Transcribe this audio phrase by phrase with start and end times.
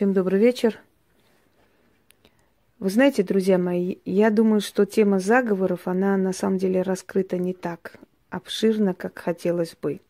[0.00, 0.78] Всем добрый вечер.
[2.78, 7.52] Вы знаете, друзья мои, я думаю, что тема заговоров, она на самом деле раскрыта не
[7.52, 7.98] так
[8.30, 10.00] обширно, как хотелось бы.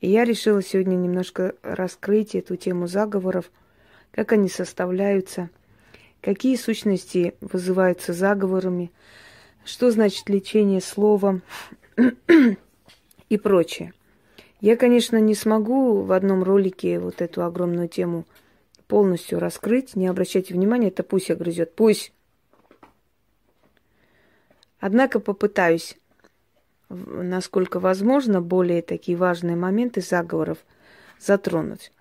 [0.00, 3.52] И я решила сегодня немножко раскрыть эту тему заговоров,
[4.10, 5.48] как они составляются,
[6.20, 8.90] какие сущности вызываются заговорами,
[9.64, 11.42] что значит лечение словом
[13.28, 13.92] и прочее.
[14.60, 18.24] Я, конечно, не смогу в одном ролике вот эту огромную тему
[18.88, 19.94] полностью раскрыть.
[19.94, 21.74] Не обращайте внимания, это пусть огрызет.
[21.74, 22.12] Пусть.
[24.80, 25.96] Однако попытаюсь,
[26.88, 30.58] насколько возможно, более такие важные моменты заговоров
[31.20, 31.92] затронуть.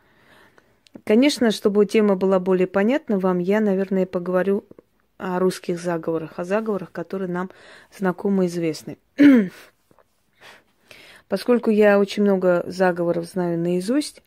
[1.03, 4.65] Конечно, чтобы тема была более понятна вам, я, наверное, поговорю
[5.17, 7.49] о русских заговорах, о заговорах, которые нам
[7.95, 8.97] знакомы и известны.
[11.27, 14.23] Поскольку я очень много заговоров знаю наизусть,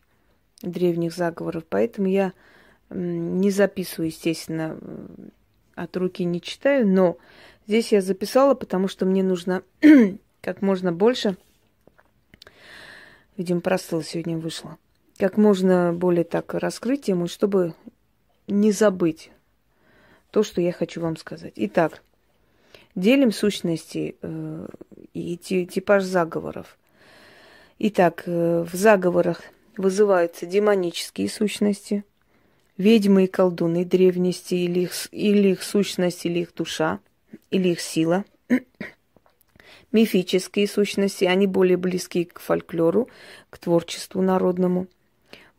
[0.61, 2.33] древних заговоров, поэтому я
[2.93, 4.77] не записываю, естественно,
[5.75, 7.17] от руки не читаю, но
[7.67, 9.63] здесь я записала, потому что мне нужно
[10.41, 11.37] как можно больше,
[13.37, 14.77] видимо, простыла сегодня вышла,
[15.17, 17.73] как можно более так раскрыть тему, чтобы
[18.47, 19.31] не забыть
[20.31, 21.53] то, что я хочу вам сказать.
[21.55, 22.01] Итак,
[22.95, 24.67] делим сущности э,
[25.13, 26.77] и типаж заговоров.
[27.79, 29.41] Итак, э, в заговорах
[29.77, 32.03] вызываются демонические сущности,
[32.81, 36.99] ведьмы и колдуны древности, или их, или их сущность, или их душа,
[37.51, 38.25] или их сила.
[39.91, 43.07] Мифические сущности, они более близки к фольклору,
[43.49, 44.87] к творчеству народному.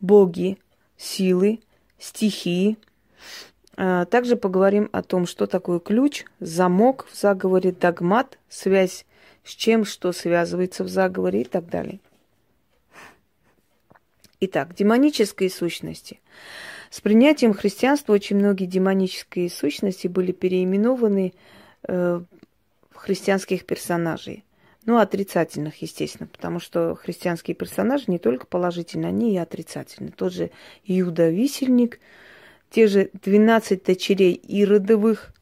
[0.01, 0.57] Боги,
[0.97, 1.59] силы,
[1.97, 2.77] стихии.
[3.75, 9.05] А, также поговорим о том, что такое ключ, замок в заговоре, догмат, связь
[9.43, 11.99] с чем, что связывается в заговоре и так далее.
[14.39, 16.19] Итак, демонические сущности.
[16.93, 21.33] С принятием христианства очень многие демонические сущности были переименованы
[21.87, 22.21] э,
[22.91, 24.43] в христианских персонажей.
[24.85, 30.11] Ну, отрицательных, естественно, потому что христианские персонажи не только положительные, они и отрицательные.
[30.11, 30.51] Тот же
[30.85, 31.99] Иуда Висельник,
[32.69, 35.33] те же 12 дочерей Иродовых,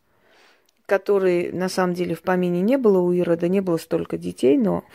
[0.86, 4.86] которые на самом деле в помине не было у Ирода, не было столько детей, но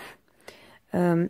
[0.92, 1.28] э,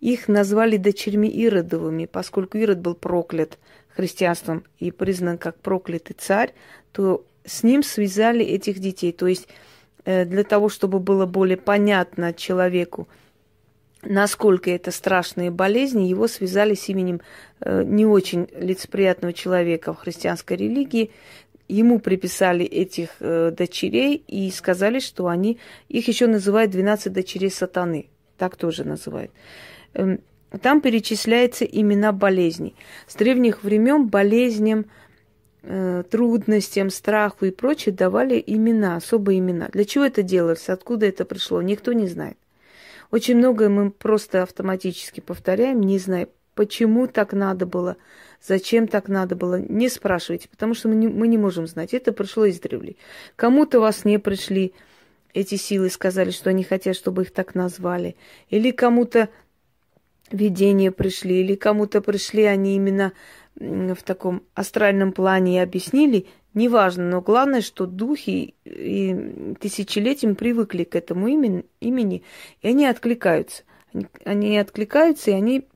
[0.00, 3.58] их назвали дочерьми Иродовыми, поскольку Ирод был проклят
[3.98, 6.54] христианством и признан как проклятый царь,
[6.92, 9.10] то с ним связали этих детей.
[9.10, 9.48] То есть
[10.04, 13.08] э, для того, чтобы было более понятно человеку,
[14.02, 17.20] насколько это страшные болезни, его связали с именем
[17.60, 21.10] э, не очень лицеприятного человека в христианской религии.
[21.66, 25.58] Ему приписали этих э, дочерей и сказали, что они,
[25.88, 28.06] их еще называют 12 дочерей сатаны.
[28.36, 29.32] Так тоже называют.
[30.62, 32.74] Там перечисляются имена болезней.
[33.06, 34.86] С древних времен болезням,
[35.62, 39.68] э, трудностям, страху и прочее давали имена, особые имена.
[39.68, 42.38] Для чего это делалось, откуда это пришло, никто не знает.
[43.10, 47.96] Очень многое мы просто автоматически повторяем, не зная, почему так надо было,
[48.46, 49.60] зачем так надо было.
[49.60, 51.94] Не спрашивайте, потому что мы не, мы не можем знать.
[51.94, 52.96] Это пришло из древлей.
[53.36, 54.72] Кому-то вас не пришли
[55.34, 58.16] эти силы, сказали, что они хотят, чтобы их так назвали.
[58.50, 59.28] Или кому-то
[60.30, 63.12] видения пришли, или кому-то пришли они именно
[63.56, 70.94] в таком астральном плане и объяснили, неважно, но главное, что духи и тысячелетиям привыкли к
[70.94, 72.22] этому имени, имени
[72.62, 73.64] и они откликаются.
[73.92, 75.66] Они, они откликаются, и они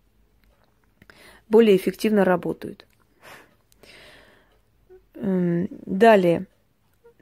[1.49, 2.87] более эффективно работают.
[5.15, 6.47] Далее.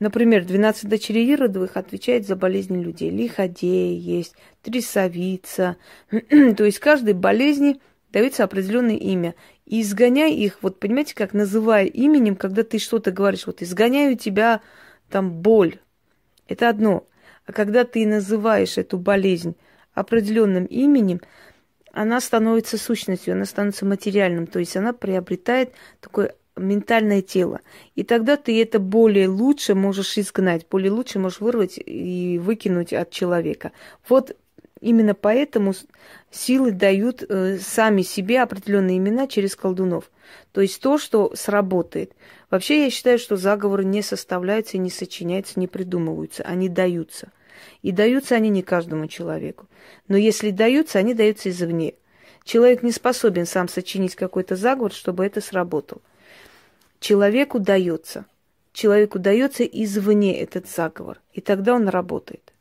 [0.00, 3.10] Например, 12 дочерей Иродовых отвечает за болезни людей.
[3.10, 5.76] Лиходея есть, трясовица.
[6.10, 9.34] То есть каждой болезни дается определенное имя.
[9.66, 14.62] И изгоняй их, вот понимаете, как называя именем, когда ты что-то говоришь, вот изгоняю тебя
[15.10, 15.78] там боль.
[16.48, 17.06] Это одно.
[17.44, 19.54] А когда ты называешь эту болезнь
[19.92, 21.20] определенным именем,
[21.92, 26.30] она становится сущностью, она становится материальным, то есть она приобретает такой
[26.60, 27.60] ментальное тело.
[27.94, 33.10] И тогда ты это более лучше можешь изгнать, более лучше можешь вырвать и выкинуть от
[33.10, 33.72] человека.
[34.08, 34.36] Вот
[34.80, 35.74] именно поэтому
[36.30, 40.10] силы дают э, сами себе определенные имена через колдунов.
[40.52, 42.12] То есть то, что сработает.
[42.50, 46.42] Вообще я считаю, что заговоры не составляются, не сочиняются, не придумываются.
[46.44, 47.30] Они даются.
[47.82, 49.66] И даются они не каждому человеку.
[50.08, 51.94] Но если даются, они даются извне.
[52.44, 56.00] Человек не способен сам сочинить какой-то заговор, чтобы это сработало
[57.00, 58.26] человеку дается.
[58.72, 62.52] Человеку дается извне этот заговор, и тогда он работает.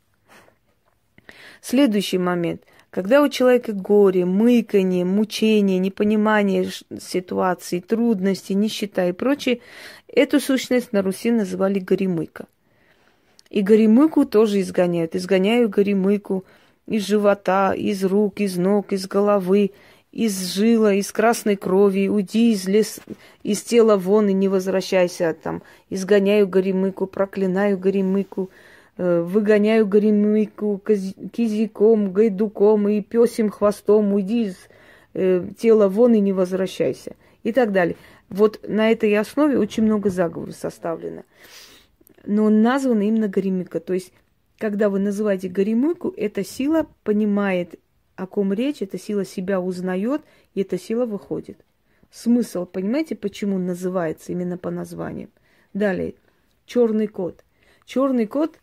[1.62, 2.63] Следующий момент.
[2.89, 6.68] Когда у человека горе, мыканье, мучение, непонимание
[7.00, 9.59] ситуации, трудности, нищета и прочее,
[10.07, 12.47] эту сущность на Руси называли горемыка.
[13.51, 15.15] И горемыку тоже изгоняют.
[15.15, 16.45] Изгоняю горемыку
[16.88, 19.71] из живота, из рук, из ног, из головы,
[20.12, 23.00] из жила, из красной крови, уйди из лес,
[23.44, 25.62] из тела вон и не возвращайся там.
[25.90, 28.50] Изгоняю горемыку, проклинаю горемыку,
[29.02, 30.82] Э, выгоняю горемыку
[31.32, 34.58] кизиком, гайдуком и песим хвостом, уйди из
[35.14, 37.16] э, тела вон и не возвращайся.
[37.44, 37.96] И так далее.
[38.28, 41.24] Вот на этой основе очень много заговоров составлено.
[42.26, 43.80] Но он назван именно горемыка.
[43.80, 44.12] То есть,
[44.58, 47.80] когда вы называете горемыку, эта сила понимает,
[48.19, 50.21] о ком речь, эта сила себя узнает,
[50.54, 51.63] и эта сила выходит.
[52.12, 55.30] Смысл, понимаете, почему называется именно по названию?
[55.74, 56.16] Далее,
[56.66, 57.44] черный кот.
[57.86, 58.60] Черный кот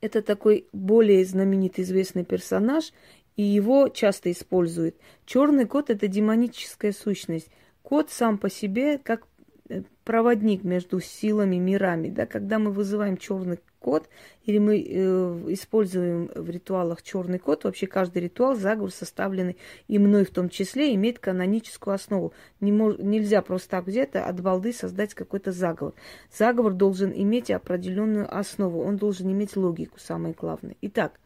[0.00, 2.92] это такой более знаменитый известный персонаж,
[3.36, 4.96] и его часто используют.
[5.24, 7.48] Черный кот это демоническая сущность.
[7.82, 9.26] Кот сам по себе как
[9.68, 12.08] э, проводник между силами, мирами.
[12.08, 12.26] Да?
[12.26, 14.08] Когда мы вызываем черный код,
[14.44, 19.56] или мы э, используем в ритуалах черный код, вообще каждый ритуал, заговор, составленный
[19.88, 22.32] и мной в том числе, имеет каноническую основу.
[22.60, 25.94] Не мож, нельзя просто так где-то от балды создать какой-то заговор.
[26.36, 30.76] Заговор должен иметь определенную основу, он должен иметь логику, самое главное.
[30.82, 31.18] Итак,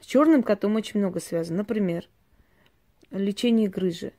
[0.00, 1.58] с черным котом очень много связано.
[1.58, 2.08] Например,
[3.10, 4.12] лечение грыжи.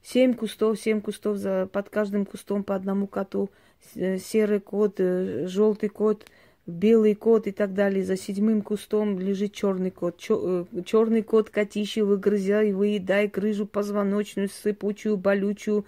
[0.00, 3.50] Семь кустов, семь кустов за, под каждым кустом по одному коту.
[3.94, 6.24] Серый кот, э, желтый кот–
[6.68, 8.04] белый кот и так далее.
[8.04, 10.18] За седьмым кустом лежит черный кот.
[10.18, 15.86] Черный э, кот котище выгрызай, выедай крыжу позвоночную, сыпучую, болючую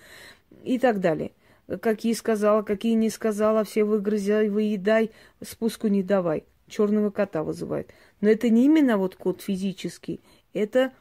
[0.64, 1.32] и так далее.
[1.80, 5.10] Какие сказала, какие не сказала, все выгрызай, выедай,
[5.42, 6.44] спуску не давай.
[6.66, 7.92] Черного кота вызывает.
[8.20, 10.20] Но это не именно вот кот физический,
[10.52, 10.92] это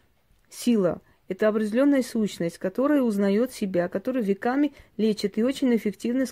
[0.50, 5.38] сила, это определенная сущность, которая узнает себя, которая веками лечит.
[5.38, 6.26] И очень эффективно,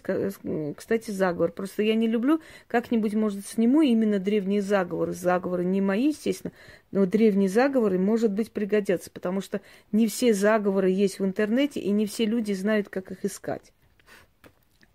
[0.75, 1.51] кстати, заговор.
[1.51, 5.13] Просто я не люблю, как-нибудь, может, сниму именно древние заговоры.
[5.13, 6.51] Заговоры не мои, естественно,
[6.91, 9.61] но древние заговоры, может быть, пригодятся, потому что
[9.91, 13.71] не все заговоры есть в интернете, и не все люди знают, как их искать.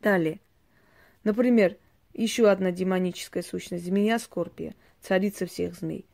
[0.02, 0.40] Далее.
[1.22, 1.76] Например,
[2.12, 6.04] еще одна демоническая сущность, змея Скорпия, царица всех змей.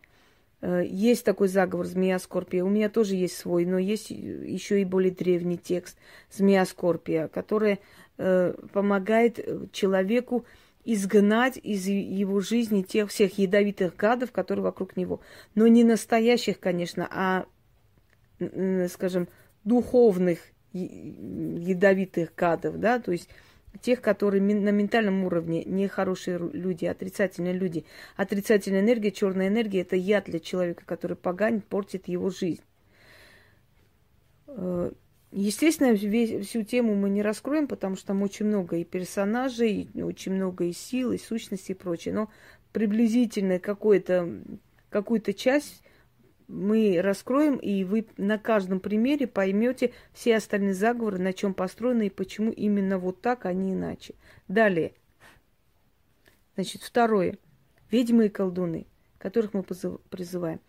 [0.60, 2.64] Э, есть такой заговор «Змея Скорпия».
[2.64, 5.96] У меня тоже есть свой, но есть еще и более древний текст
[6.30, 7.80] «Змея Скорпия», который
[8.16, 10.44] э, помогает человеку
[10.84, 15.20] изгнать из его жизни тех всех ядовитых гадов, которые вокруг него.
[15.54, 17.44] Но не настоящих, конечно, а,
[18.88, 19.28] скажем,
[19.64, 20.38] духовных
[20.72, 23.28] ядовитых гадов, да, то есть
[23.80, 27.84] тех, которые на ментальном уровне нехорошие люди, отрицательные люди.
[28.16, 32.62] Отрицательная энергия, черная энергия– это яд для человека, который поганит, портит его жизнь.
[34.48, 34.90] Э,
[35.30, 40.02] естественно, весь, всю тему мы не раскроем, потому что там очень много и персонажей, и
[40.02, 42.14] очень много и сил, и сущностей и прочее.
[42.14, 42.30] Но
[42.72, 45.82] приблизительно какую-то часть
[46.48, 52.10] мы раскроем, и вы на каждом примере поймете все остальные заговоры, на чем построены и
[52.10, 54.14] почему именно вот так, а не иначе.
[54.48, 54.94] Далее.
[56.54, 57.38] Значит, второе.
[57.90, 58.86] Ведьмы и колдуны,
[59.18, 60.60] которых мы призываем.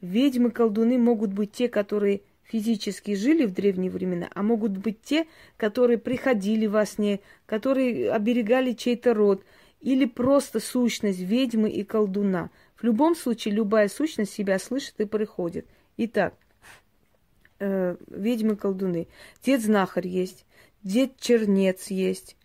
[0.00, 5.00] Ведьмы и колдуны могут быть те, которые физически жили в древние времена, а могут быть
[5.02, 5.26] те,
[5.56, 9.44] которые приходили во сне, которые оберегали чей-то род,
[9.80, 12.50] или просто сущность ведьмы и колдуна–
[12.82, 15.66] в любом случае, любая сущность себя слышит и приходит.
[15.98, 16.34] Итак,
[17.60, 19.06] э, ведьмы-колдуны.
[19.46, 20.44] Дед-знахарь есть,
[20.82, 22.36] дед-чернец есть,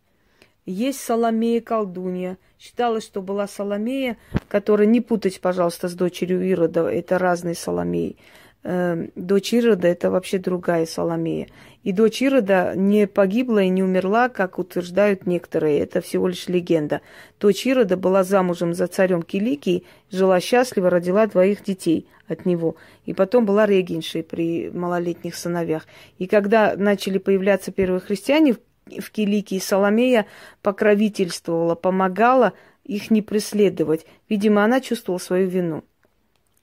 [0.68, 2.38] есть Соломея-колдунья.
[2.60, 4.18] Считалось, что была Соломея,
[4.48, 8.18] которая, не путать, пожалуйста, с дочерью Ирода, это разные Соломеи.
[8.64, 11.48] Э, дочь Ирода– это вообще другая Соломея.
[11.84, 15.80] И дочь Ирода не погибла и не умерла, как утверждают некоторые.
[15.80, 17.02] Это всего лишь легенда.
[17.40, 22.76] Дочь Ирода была замужем за царем Киликий, жила счастливо, родила двоих детей от него.
[23.06, 25.86] И потом была регеншей при малолетних сыновьях.
[26.18, 30.26] И когда начали появляться первые христиане в Киликии, Соломея
[30.62, 34.06] покровительствовала, помогала их не преследовать.
[34.30, 35.84] Видимо, она чувствовала свою вину.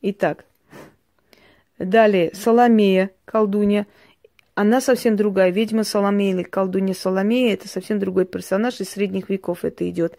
[0.02, 0.44] Итак,
[1.78, 3.86] далее Соломея, колдунья–
[4.54, 5.50] она совсем другая.
[5.50, 10.16] Ведьма Соломея или колдунья Соломея– это совсем другой персонаж, из средних веков это идет.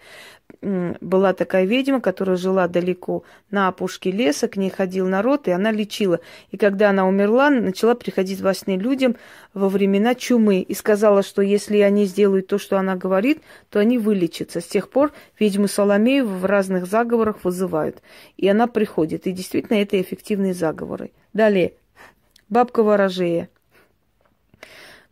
[1.01, 5.71] Была такая ведьма, которая жила далеко на опушке леса, к ней ходил народ, и она
[5.71, 6.19] лечила.
[6.51, 9.15] И когда она умерла, начала приходить во сне людям
[9.53, 13.97] во времена чумы и сказала, что если они сделают то, что она говорит, то они
[13.97, 14.61] вылечатся.
[14.61, 18.01] С тех пор ведьму Соломею в разных заговорах вызывают.
[18.37, 19.27] И она приходит.
[19.27, 21.11] И действительно, это эффективные заговоры.
[21.33, 21.73] Далее.
[22.49, 23.49] Бабка ворожея.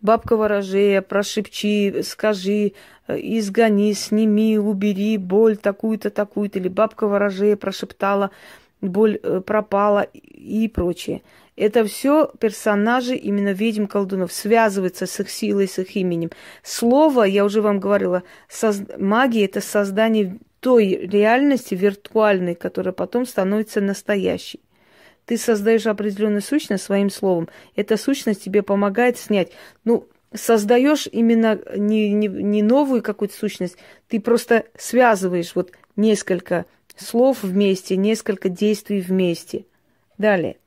[0.03, 2.73] Бабка ворожея, прошепчи, скажи,
[3.07, 8.31] Э, изгони, сними, убери боль такую-то, такую-то, или бабка ворожея прошептала,
[8.81, 11.21] боль э, пропала и прочее.
[11.55, 16.31] Это все персонажи именно ведьм колдунов, связываются с их силой, с их именем.
[16.63, 18.81] Слово, я уже вам говорила, соз...
[18.97, 24.61] магия– это создание той реальности виртуальной, которая потом становится настоящей.
[25.25, 27.49] Ты создаешь определенную сущность своим словом.
[27.75, 29.51] Эта сущность тебе помогает снять.
[29.85, 33.77] Ну, создаешь именно не, не, не новую какую-то сущность,
[34.07, 36.65] ты просто связываешь вот несколько
[36.95, 39.65] слов вместе, несколько действий вместе.
[40.17, 40.57] Далее.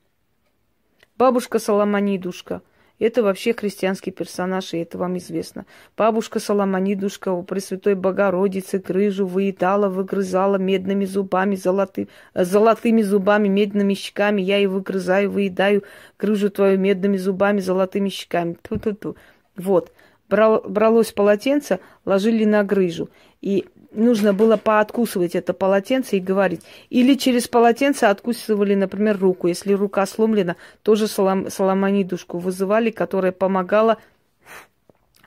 [1.17, 2.61] Бабушка Соломонидушка.
[2.99, 5.67] Это вообще христианский персонаж, и это вам известно.
[5.95, 14.41] Бабушка Соломонидушка у Пресвятой Богородицы крыжу выедала, выгрызала медными зубами, золоты, золотыми зубами, медными щеками.
[14.41, 15.83] Я и выгрызаю, выедаю
[16.17, 18.57] крыжу твою медными зубами, золотыми щеками.
[18.67, 19.15] Ту-ту-ту.
[19.55, 19.93] Вот.
[20.27, 23.09] Брал, бралось полотенце, ложили на грыжу.
[23.41, 26.61] И нужно было пооткусывать это полотенце и говорить.
[26.89, 29.47] Или через полотенце откусывали, например, руку.
[29.47, 33.97] Если рука сломлена, тоже солом, соломонидушку вызывали, которая помогала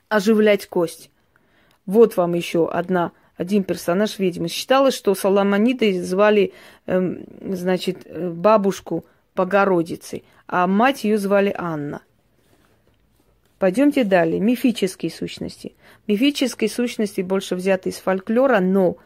[0.09, 1.11] оживлять кость.
[1.85, 4.47] Вот вам еще одна, один персонаж ведьмы.
[4.47, 6.53] Считалось, что Соломонидой звали,
[6.85, 12.01] эм, значит, э, бабушку Богородицы, а мать ее звали Анна.
[13.61, 14.39] Пойдемте далее.
[14.39, 15.75] Мифические сущности.
[16.07, 18.97] Мифические сущности больше взяты из фольклора, но,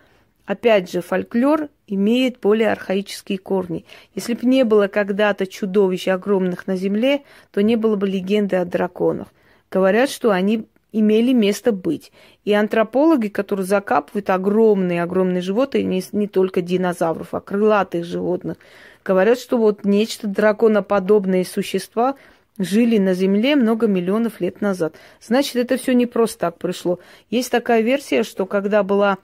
[0.45, 3.83] опять же, фольклор имеет более архаические корни.
[4.13, 8.63] Если бы не было когда-то чудовищ огромных на Земле, то не было бы легенды о
[8.63, 9.27] драконах.
[9.69, 12.13] Говорят, что они имели место быть.
[12.45, 18.55] И антропологи, которые закапывают огромные-огромные животные, не, не только динозавров, а крылатых животных,
[19.03, 22.15] говорят, что вот нечто драконоподобные существа–
[22.57, 24.95] жили на Земле много миллионов лет назад.
[25.21, 26.99] Значит, это все не просто так пришло.
[27.29, 29.17] Есть такая версия, что когда была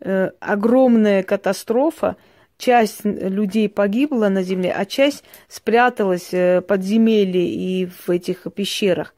[0.00, 2.16] э, огромная катастрофа,
[2.58, 9.14] часть людей погибла на Земле, а часть спряталась э, в подземелье и в этих пещерах.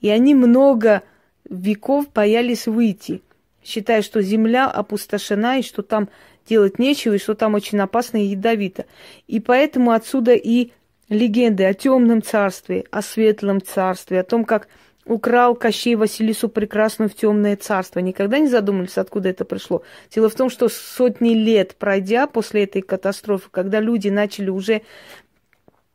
[0.00, 1.02] И они много
[1.48, 3.22] веков боялись выйти,
[3.62, 6.08] считая, что Земля опустошена и что там
[6.48, 8.86] делать нечего, и что там очень опасно и ядовито.
[9.26, 10.70] И поэтому отсюда и
[11.08, 14.68] легенды о темном царстве, о светлом царстве, о том, как
[15.04, 18.00] украл Кощей Василису Прекрасную в темное царство.
[18.00, 19.82] Никогда не задумывались, откуда это пришло.
[20.12, 24.82] Дело в том, что сотни лет пройдя после этой катастрофы, когда люди начали уже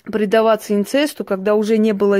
[0.03, 2.19] предаваться инцесту, когда уже не было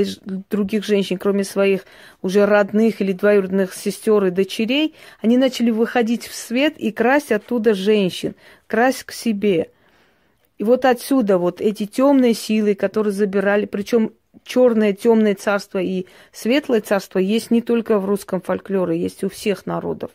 [0.50, 1.84] других женщин, кроме своих
[2.20, 7.74] уже родных или двоюродных сестер и дочерей, они начали выходить в свет и красть оттуда
[7.74, 8.34] женщин,
[8.68, 9.70] красть к себе–
[10.62, 14.12] и вот отсюда вот эти темные силы, которые забирали, причем
[14.44, 19.66] черное темное царство и светлое царство есть не только в русском фольклоре, есть у всех
[19.66, 20.12] народов.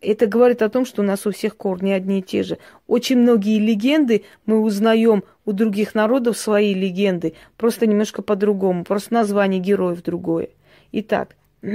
[0.00, 2.56] Это говорит о том, что у нас у всех корни одни и те же.
[2.86, 9.60] Очень многие легенды мы узнаем у других народов свои легенды, просто немножко по-другому, просто название
[9.60, 10.48] героев другое.
[10.92, 11.36] Итак,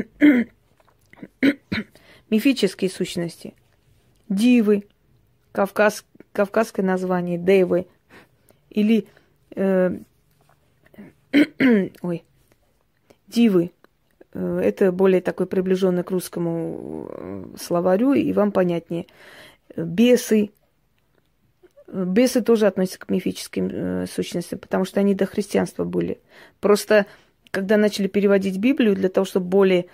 [2.31, 3.53] мифические сущности.
[4.27, 4.87] Дивы,
[5.51, 6.03] Кавказ,
[6.35, 7.87] кавказское название Девы
[8.69, 9.07] или
[9.55, 9.97] э,
[12.01, 12.23] ой,
[13.27, 13.71] Дивы.
[14.33, 19.07] Э, это более такой приближенный к русскому э, словарю, и вам понятнее.
[19.75, 20.51] Бесы.
[21.87, 26.19] Бесы тоже относятся к мифическим сущностям, потому что они до христианства были.
[26.59, 27.05] Просто,
[27.51, 29.85] когда начали переводить Библию, для того, чтобы более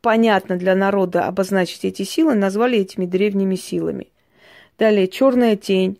[0.00, 4.08] понятно для народа обозначить эти силы, назвали этими древними силами.
[4.78, 5.98] Далее, черная тень.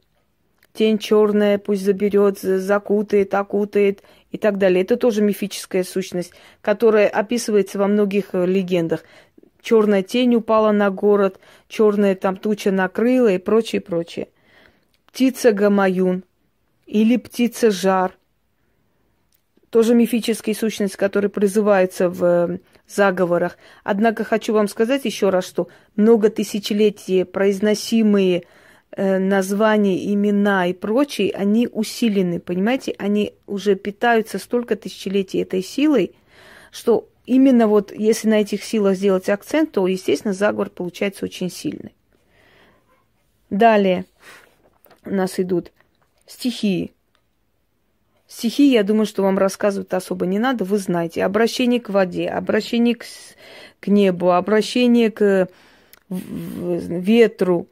[0.73, 4.83] Тень черная пусть заберет, закутает, окутает и так далее.
[4.83, 9.03] Это тоже мифическая сущность, которая описывается во многих э, легендах.
[9.61, 14.29] Черная тень упала на город, черная там туча накрыла и прочее, прочее.
[15.07, 16.23] Птица Гамаюн
[16.87, 18.17] или птица Жар.
[19.71, 23.59] Тоже мифическая сущность, которая призывается в э, заговорах.
[23.83, 25.67] Однако хочу вам сказать еще раз, что
[25.97, 28.45] много тысячелетий произносимые
[28.97, 32.95] названия, имена и прочие, они усилены, понимаете?
[32.99, 36.15] Они уже питаются столько тысячелетий этой силой,
[36.71, 41.95] что именно вот если на этих силах сделать акцент, то, естественно, заговор получается очень сильный.
[43.51, 44.05] Далее
[45.05, 45.73] у нас идут
[46.27, 46.93] стихии.
[48.27, 51.25] Стихи, я думаю, что вам рассказывать особо не надо, вы знаете.
[51.25, 53.07] Обращение к воде, обращение к,
[53.81, 55.49] к небу, обращение к
[56.11, 57.69] ветру,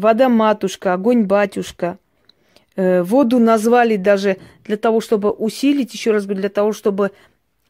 [0.00, 1.98] вода матушка, огонь батюшка.
[2.76, 7.12] Э, воду назвали даже для того, чтобы усилить, еще раз говорю, для того, чтобы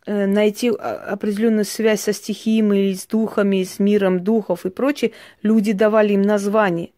[0.06, 6.14] э, найти определенную связь со стихиями, с духами, с миром духов и прочее, люди давали
[6.14, 6.90] им название.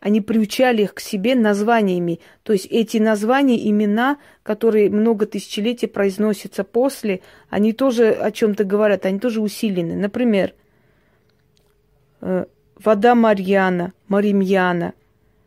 [0.00, 2.20] Они приучали их к себе названиями.
[2.44, 7.20] То есть эти названия, имена, которые много тысячелетий произносятся после,
[7.50, 9.96] они тоже о чем-то говорят, они тоже усилены.
[9.96, 10.54] Например,
[12.20, 12.44] э,
[12.82, 14.94] вода Марьяна, Маримьяна,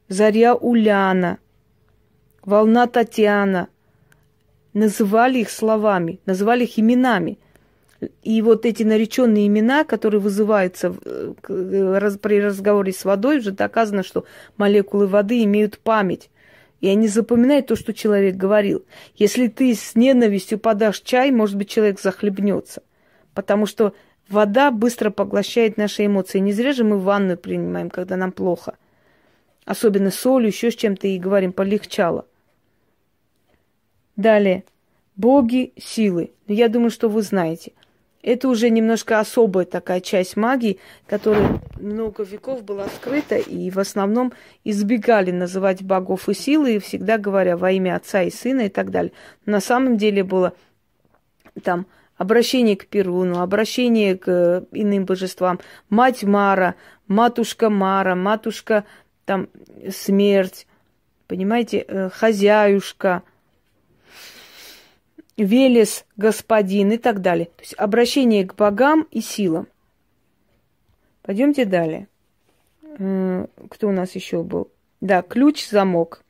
[0.07, 1.39] заря Уляна,
[2.43, 3.67] волна Татьяна.
[4.73, 7.37] Называли их словами, называли их именами–
[8.23, 14.25] и вот эти нареченные имена, которые вызываются при разговоре с водой, уже доказано, что
[14.57, 16.29] молекулы воды имеют память.
[16.79, 18.83] И они запоминают то, что человек говорил.
[19.15, 22.81] Если ты с ненавистью подашь чай, может быть, человек захлебнется.
[23.35, 23.93] Потому что
[24.31, 26.39] вода быстро поглощает наши эмоции.
[26.39, 28.77] Не зря же мы ванну принимаем, когда нам плохо.
[29.65, 32.25] Особенно солью, еще с чем-то и говорим, полегчало.
[34.15, 34.63] Далее.
[35.15, 36.31] Боги силы.
[36.47, 37.73] Я думаю, что вы знаете.
[38.23, 44.31] Это уже немножко особая такая часть магии, которая много веков была скрыта, и в основном
[44.63, 48.91] избегали называть богов и силы, и всегда говоря во имя Отца и Сына и так
[48.91, 49.11] далее.
[49.45, 50.53] на самом деле было
[51.63, 51.87] там
[52.21, 55.59] обращение к Перуну, обращение к иным божествам,
[55.89, 56.75] мать Мара,
[57.07, 58.85] матушка Мара, матушка
[59.25, 59.49] там
[59.89, 60.67] смерть,
[61.27, 63.23] понимаете, э, хозяюшка–
[65.37, 67.45] Велес, господин и так далее.
[67.45, 69.67] То есть обращение к богам и силам.
[71.23, 72.07] Пойдемте далее.
[72.93, 74.69] Кто у нас еще был?
[74.99, 76.23] Да, ключ, замок.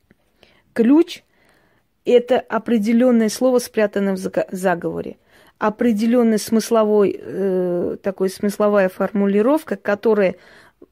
[0.72, 1.22] Ключ–
[2.04, 4.18] это определенное слово, спрятанное в
[4.50, 5.16] заговоре.
[5.62, 10.34] Определенная смысловой, э, такой смысловая формулировка, которая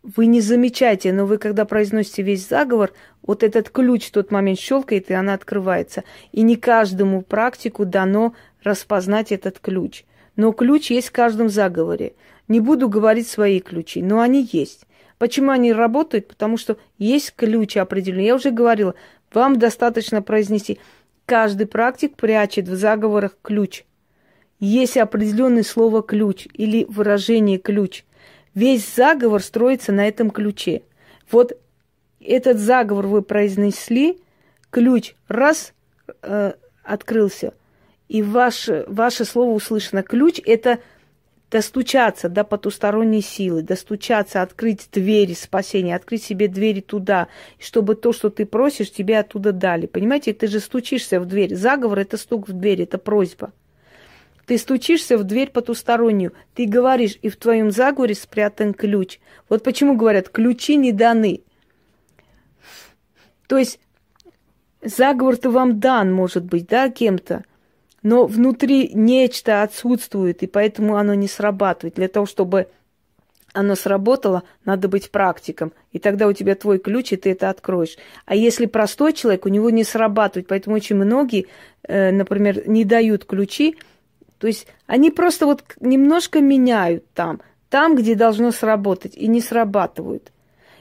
[0.05, 4.61] вы не замечаете, но вы, когда произносите весь заговор, вот этот ключ в тот момент
[4.61, 6.05] щелкает, и она открывается.
[6.31, 10.05] И не каждому практику дано распознать этот ключ.
[10.37, 12.12] Но ключ есть в каждом заговоре.
[12.47, 14.87] Не буду говорить свои ключи, но они есть.
[15.18, 16.29] Почему они работают?
[16.29, 18.27] Потому что есть ключ определенный.
[18.27, 18.94] Я уже говорила,
[19.35, 20.79] вам достаточно произнести.
[21.27, 23.83] Каждый практик прячет в заговорах ключ.
[24.61, 28.05] Есть определенное слово ключ или выражение ключ–
[28.55, 30.83] Весь заговор строится на этом ключе.
[31.31, 31.57] Вот
[32.20, 34.18] этот заговор вы произнесли,
[34.70, 35.73] ключ раз
[36.23, 37.55] э, открылся,
[38.09, 40.03] и ваше, ваше слово услышано.
[40.03, 40.81] Ключ– это
[41.51, 48.31] достучаться до потусторонней силы, достучаться, открыть двери спасения, открыть себе двери туда, чтобы то, что
[48.31, 49.87] ты просишь, тебе оттуда дали.
[49.87, 51.55] Понимаете, ты же стучишься в дверь.
[51.55, 53.53] Заговор– это стук в дверь, это просьба.
[54.51, 59.21] Ты стучишься в дверь потустороннюю, ты говоришь, и в твоем заговоре спрятан ключ.
[59.49, 61.43] Вот почему говорят, ключи не даны.
[63.47, 63.79] То есть
[64.83, 67.45] заговор-то вам дан, может быть, да, кем-то,
[68.03, 71.95] но внутри нечто отсутствует, и поэтому оно не срабатывает.
[71.95, 72.67] Для того, чтобы
[73.53, 75.73] оно сработало, надо быть практиком.
[75.93, 77.97] И тогда у тебя твой ключ, и ты это откроешь.
[78.27, 80.49] А если простой человек, у него не срабатывает.
[80.49, 81.47] Поэтому очень многие,
[81.85, 83.77] э, например, не дают ключи,
[84.40, 90.33] то есть они просто вот немножко меняют там, там, где должно сработать, и не срабатывают.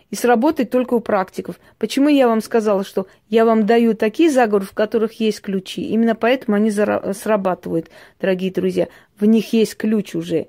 [0.09, 1.59] И сработает только у практиков.
[1.77, 5.83] Почему я вам сказала, что я вам даю такие заговоры, в которых есть ключи?
[5.83, 8.87] Именно поэтому они срабатывают, дорогие друзья.
[9.19, 10.47] В них есть ключ уже.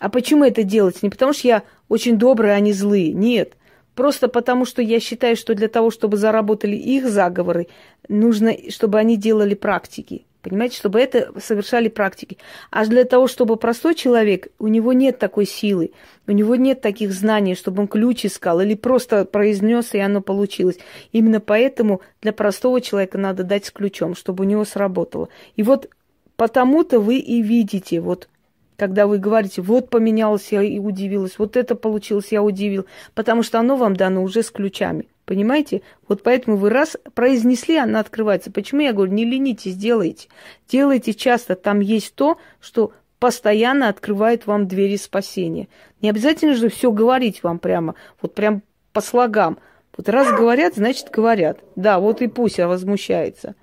[0.00, 1.02] А почему это делать?
[1.02, 3.12] Не потому что я очень добрый, а они злые.
[3.12, 3.52] Нет.
[3.94, 7.68] Просто потому, что я считаю, что для того, чтобы заработали их заговоры,
[8.08, 10.24] нужно, чтобы они делали практики.
[10.46, 12.38] Понимаете, чтобы это совершали практики.
[12.70, 15.90] А для того, чтобы простой человек, у него нет такой силы,
[16.28, 20.78] у него нет таких знаний, чтобы он ключ искал или просто произнес, и оно получилось.
[21.10, 25.30] Именно поэтому для простого человека надо дать с ключом, чтобы у него сработало.
[25.56, 25.90] И вот
[26.36, 28.28] потому-то вы и видите, вот
[28.76, 33.58] когда вы говорите, вот поменялось, я и удивилась, вот это получилось, я удивил, потому что
[33.58, 35.08] оно вам дано уже с ключами.
[35.26, 35.82] Понимаете?
[36.06, 38.52] Вот поэтому вы раз произнесли, она открывается.
[38.52, 40.28] Почему я говорю, не ленитесь, делайте.
[40.68, 45.68] Делайте часто, там есть то, что постоянно открывает вам двери спасения.
[46.00, 48.62] Не обязательно же все говорить вам прямо, вот прям
[48.92, 49.58] по слогам.
[49.96, 51.58] Вот раз говорят, значит говорят.
[51.74, 53.56] Да, вот и пусть возмущается.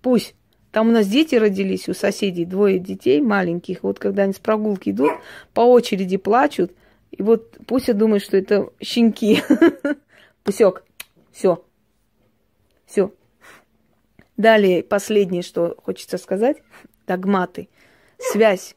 [0.00, 0.34] Пусть.
[0.72, 3.82] Там у нас дети родились, у соседей двое детей маленьких.
[3.82, 5.12] Вот когда они с прогулки идут,
[5.52, 6.72] по очереди плачут.
[7.12, 9.40] И вот Пуся думает, что это щенки.
[10.44, 10.83] Пусек.
[11.34, 11.64] Все.
[12.86, 13.12] Все.
[14.36, 16.58] Далее, последнее, что хочется сказать.
[17.08, 17.68] Догматы.
[18.18, 18.76] Связь.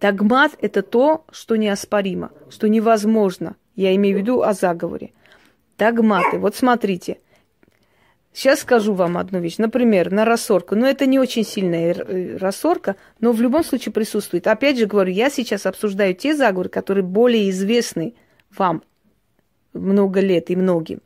[0.00, 3.54] Догмат– это то, что неоспоримо, что невозможно.
[3.76, 5.12] Я имею в виду о заговоре.
[5.78, 6.38] Догматы.
[6.38, 7.20] Вот смотрите.
[8.32, 9.58] Сейчас скажу вам одну вещь.
[9.58, 10.74] Например, на рассорку.
[10.74, 14.48] Ну, это не очень сильная э, рассорка, но в любом случае присутствует.
[14.48, 18.14] Опять же говорю, я сейчас обсуждаю те заговоры, которые более известны
[18.50, 18.82] вам
[19.72, 21.00] много лет и многим.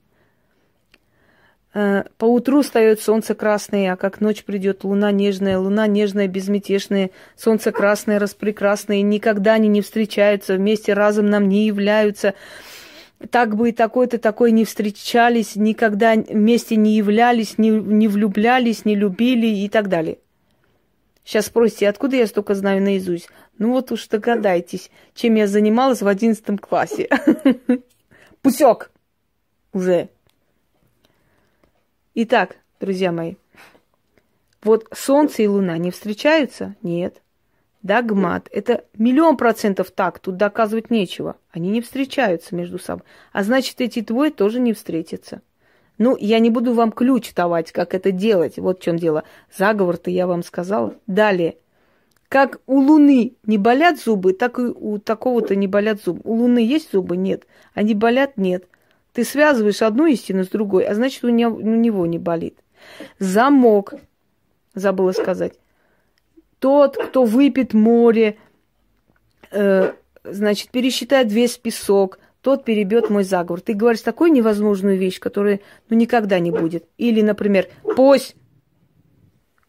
[1.80, 7.10] Э, по утру встает солнце красное, а как ночь придет луна нежная, луна нежная, безмятежная,
[7.36, 12.34] солнце красное, распрекрасное, никогда они не встречаются, вместе разом нам не являются
[13.30, 18.96] так бы и такой-то такой не встречались, никогда вместе не являлись, не, не влюблялись, не
[18.96, 20.18] любили и так далее.
[21.24, 23.28] Сейчас спросите, откуда я столько знаю наизусть?
[23.58, 27.08] Ну вот уж догадайтесь, чем я занималась в одиннадцатом классе.
[28.42, 28.90] Пусек
[29.72, 30.08] уже.
[32.20, 33.36] Итак, друзья мои,
[34.64, 36.74] вот Солнце и Луна не встречаются?
[36.82, 37.22] Нет.
[37.84, 38.48] Догмат.
[38.50, 41.36] Это миллион процентов так, тут доказывать нечего.
[41.52, 43.04] Они не встречаются между собой.
[43.32, 45.42] А значит, эти двое тоже не встретятся.
[45.96, 48.58] Ну, я не буду вам ключ давать, как это делать.
[48.58, 49.22] Вот в чем дело.
[49.56, 50.96] Заговор-то я вам сказала.
[51.06, 51.58] Далее.
[52.28, 56.22] Как у Луны не болят зубы, так и у такого-то не болят зубы.
[56.24, 57.16] У Луны есть зубы?
[57.16, 57.44] Нет.
[57.74, 58.36] Они болят?
[58.36, 58.64] Нет.
[59.18, 62.60] Ты связываешь одну истину с другой, а значит, у него, у него не болит.
[63.18, 63.94] Замок.
[64.74, 65.54] Забыла сказать.
[66.60, 68.38] Тот, кто выпьет море,
[69.50, 73.60] э, значит, пересчитает весь песок, тот перебьет мой заговор.
[73.60, 75.58] Ты говоришь такую невозможную вещь, которая
[75.90, 76.84] ну, никогда не будет.
[76.96, 78.36] Или, например, пусть,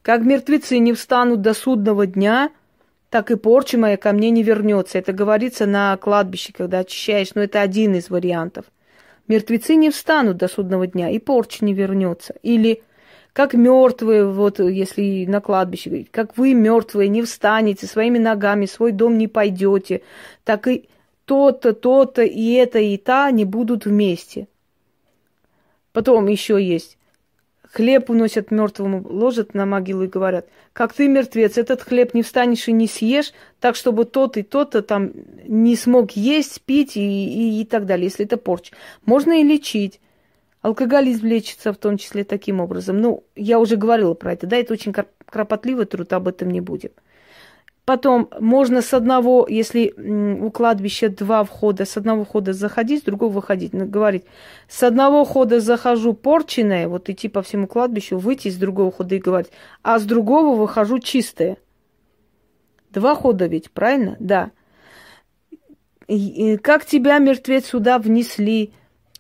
[0.03, 2.51] как мертвецы не встанут до судного дня,
[3.09, 4.99] так и порча моя ко мне не вернется.
[4.99, 8.65] Это говорится на кладбище, когда очищаешь, но это один из вариантов.
[9.29, 12.33] Мертвецы не встанут до судного дня, и порча не вернется.
[12.41, 12.81] Или
[13.31, 18.91] как мертвые, вот если на кладбище говорить, как вы мертвые не встанете своими ногами, свой
[18.91, 20.01] дом не пойдете,
[20.43, 20.89] так и
[21.25, 24.47] то-то, то-то, и это, и та не будут вместе.
[25.93, 26.97] Потом еще есть.
[27.71, 32.67] Хлеб уносят мертвому, ложат на могилу и говорят, как ты мертвец, этот хлеб не встанешь
[32.67, 35.11] и не съешь, так чтобы тот и тот-то там
[35.47, 38.73] не смог есть, пить и, и, и так далее, если это порча.
[39.05, 39.99] Можно и лечить.
[40.61, 42.99] Алкоголизм лечится в том числе таким образом.
[42.99, 44.93] Ну, я уже говорила про это, да, это очень
[45.25, 46.89] кропотливый труд, об этом не будем.
[47.89, 53.31] Потом можно с одного, если у кладбища два входа, с одного входа заходить, с другого
[53.31, 53.73] выходить.
[53.73, 54.25] Ну, говорить,
[54.67, 59.17] с одного хода захожу порченное, вот идти по всему кладбищу, выйти с другого хода и
[59.17, 59.49] говорить,
[59.81, 61.57] а с другого выхожу чистое.
[62.91, 64.17] Два хода ведь, правильно?
[64.19, 64.51] Да.
[66.05, 68.71] И, как тебя, мертвец, сюда внесли,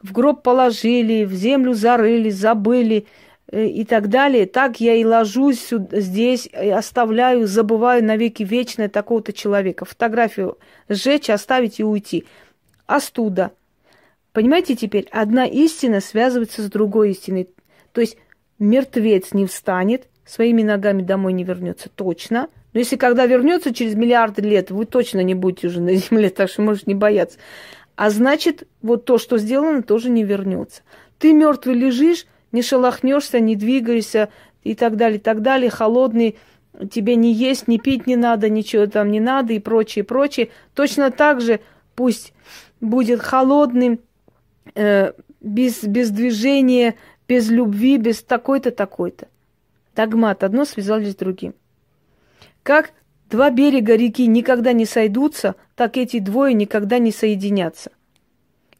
[0.03, 3.07] в гроб положили, в землю зарыли, забыли
[3.51, 4.45] и так далее.
[4.45, 9.85] Так я и ложусь сюда, здесь, и оставляю, забываю навеки вечное такого-то человека.
[9.85, 10.57] Фотографию
[10.87, 12.25] сжечь, оставить и уйти.
[12.85, 13.51] Остуда.
[14.33, 17.49] Понимаете теперь, одна истина связывается с другой истиной.
[17.91, 18.17] То есть
[18.59, 22.49] мертвец не встанет, своими ногами домой не вернется, точно.
[22.73, 26.49] Но если когда вернется через миллиарды лет, вы точно не будете уже на земле, так
[26.49, 27.39] что можешь не бояться.
[27.95, 30.83] А значит, вот то, что сделано, тоже не вернется.
[31.17, 34.29] Ты мертвый лежишь, не шелохнешься, не двигаешься
[34.63, 36.37] и так далее, и так далее, холодный,
[36.91, 40.49] тебе не есть, не пить не надо, ничего там не надо и прочее, прочее.
[40.73, 41.59] Точно так же
[41.95, 42.33] пусть
[42.81, 43.99] будет холодным,
[44.75, 46.95] э, без, без движения,
[47.27, 49.27] без любви, без такой-то, такой-то.
[49.95, 50.43] Догмат.
[50.43, 51.53] Одно связались с другим.
[52.63, 52.91] Как
[53.29, 57.91] два берега реки никогда не сойдутся, так эти двое никогда не соединятся.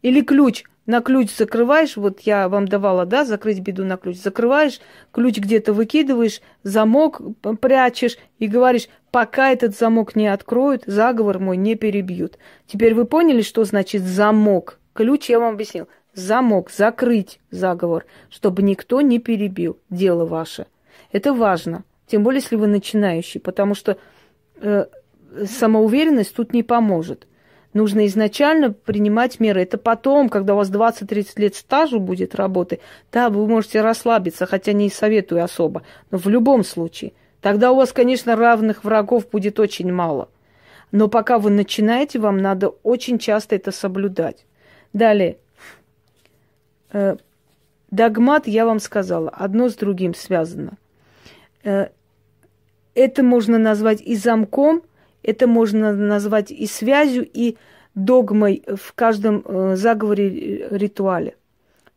[0.02, 0.64] Или ключ.
[0.90, 4.16] На ключ закрываешь, вот я вам давала, да, закрыть беду на ключ.
[4.16, 4.80] Закрываешь,
[5.12, 7.20] ключ где-то выкидываешь, замок
[7.60, 12.38] прячешь и говоришь, пока этот замок не откроют, заговор мой не перебьют.
[12.66, 14.80] Теперь вы поняли, что значит замок?
[14.92, 15.86] Ключ я вам объяснил.
[16.12, 20.66] Замок, закрыть заговор, чтобы никто не перебил дело ваше.
[21.12, 21.84] Это важно.
[22.08, 23.96] Тем более, если вы начинающий, потому что
[24.56, 24.86] э,
[25.46, 27.28] самоуверенность тут не поможет.
[27.72, 29.62] Нужно изначально принимать меры.
[29.62, 32.80] Это потом, когда у вас 20-30 лет стажу будет работы,
[33.12, 35.82] да, вы можете расслабиться, хотя не советую особо.
[36.10, 37.12] Но в любом случае.
[37.40, 40.28] Тогда у вас, конечно, равных врагов будет очень мало.
[40.90, 44.44] Но пока вы начинаете, вам надо очень часто это соблюдать.
[44.92, 45.38] Далее.
[46.92, 47.16] Э,
[47.90, 50.72] догмат, я вам сказала, одно с другим связано.
[51.62, 51.88] Э,
[52.94, 54.82] это можно назвать и замком,
[55.22, 57.56] это можно назвать и связью, и
[57.94, 61.36] догмой в каждом э, заговоре ритуале.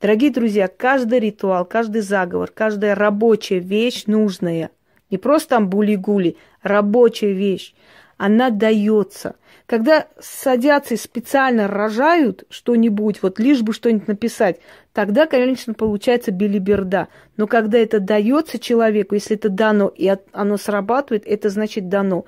[0.01, 4.71] Дорогие друзья, каждый ритуал, каждый заговор, каждая рабочая вещь нужная,
[5.09, 7.73] не просто там були-гули, рабочая вещь,
[8.17, 9.35] она дается.
[9.65, 14.59] Когда садятся и специально рожают что-нибудь, вот лишь бы что-нибудь написать,
[14.91, 17.07] тогда, конечно, получается билиберда.
[17.37, 22.25] Но когда это дается человеку, если это дано и оно срабатывает, это значит дано.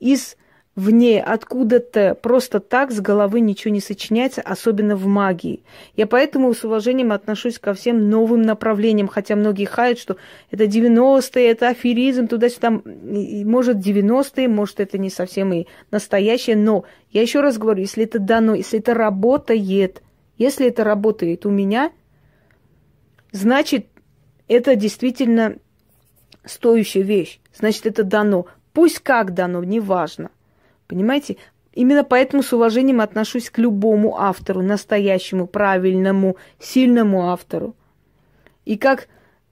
[0.00, 0.36] Из
[0.76, 5.62] вне, откуда-то, просто так с головы ничего не сочиняется, особенно в магии.
[5.96, 10.16] Я поэтому с уважением отношусь ко всем новым направлениям, хотя многие хаят, что
[10.50, 17.22] это 90-е, это аферизм, туда-сюда, может 90-е, может это не совсем и настоящее, но я
[17.22, 20.02] еще раз говорю, если это дано, если это работает,
[20.38, 21.90] если это работает у меня,
[23.32, 23.86] значит,
[24.48, 25.56] это действительно
[26.44, 28.46] стоящая вещь, значит, это дано.
[28.72, 30.30] Пусть как дано, неважно.
[30.86, 31.36] Понимаете?
[31.72, 37.76] Именно поэтому с уважением отношусь к любому автору, настоящему, правильному, сильному автору.
[38.64, 39.08] И как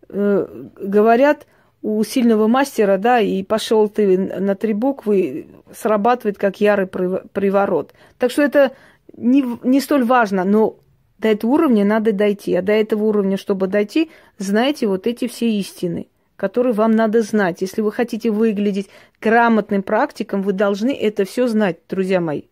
[0.09, 1.46] э, говорят,
[1.81, 7.94] у сильного мастера, да, и пошел ты на три буквы, срабатывает как ярый приворот.
[8.18, 8.72] Так что это
[9.16, 10.76] не, не столь важно, но
[11.18, 12.54] до этого уровня надо дойти.
[12.57, 17.61] А до этого уровня, чтобы дойти, знаете вот эти все истины– который вам надо знать.
[17.61, 18.88] Если вы хотите выглядеть
[19.20, 22.42] грамотным практиком, вы должны это все знать, друзья мои.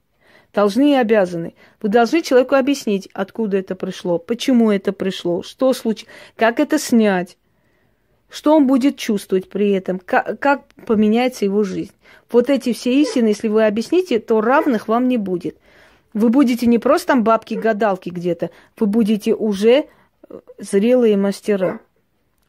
[0.52, 1.54] Должны и обязаны.
[1.80, 7.38] Вы должны человеку объяснить, откуда это пришло, почему это пришло, что случилось, как это снять,
[8.28, 11.92] что он будет чувствовать при этом, как, как поменяется его жизнь.
[12.30, 15.56] Вот эти все истины, если вы объясните, то равных вам не будет.
[16.12, 19.84] Вы будете не просто там бабки-гадалки где-то, вы будете уже
[20.28, 21.78] э, зрелые мастера.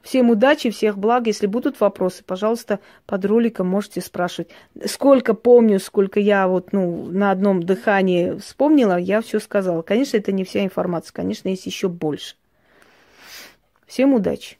[0.01, 1.27] Всем удачи, всех благ.
[1.27, 4.49] Если будут вопросы, пожалуйста, под роликом можете спрашивать.
[4.85, 9.81] Сколько помню, сколько я вот ну, на одном дыхании вспомнила, я все сказала.
[9.81, 12.35] Конечно, это не вся информация, конечно, есть еще больше.
[13.85, 14.55] Всем удачи.